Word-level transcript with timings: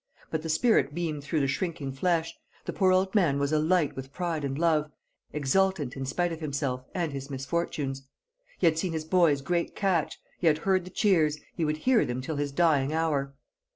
But 0.31 0.41
the 0.41 0.49
spirit 0.49 0.95
beamed 0.95 1.23
through 1.23 1.41
the 1.41 1.47
shrinking 1.47 1.91
flesh, 1.91 2.33
the 2.65 2.73
poor 2.73 2.91
old 2.91 3.13
fellow 3.13 3.37
was 3.37 3.51
alight 3.53 3.95
with 3.95 4.11
pride 4.11 4.43
and 4.43 4.57
love, 4.57 4.89
exultant 5.31 5.95
in 5.95 6.07
spite 6.07 6.31
of 6.33 6.39
himself 6.39 6.83
and 6.95 7.13
his 7.13 7.29
misfortunes. 7.29 8.07
He 8.57 8.65
had 8.65 8.79
seen 8.79 8.93
his 8.93 9.05
boy's 9.05 9.41
great 9.41 9.75
catch; 9.75 10.19
he 10.39 10.47
had 10.47 10.57
heard 10.57 10.85
the 10.85 10.89
cheers, 10.89 11.37
he 11.53 11.63
would 11.63 11.77
hear 11.77 12.03
them 12.03 12.19
till 12.19 12.37
his 12.37 12.51
dying 12.51 12.91
hour. 12.91 13.35